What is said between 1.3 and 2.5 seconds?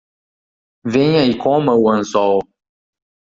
coma o anzol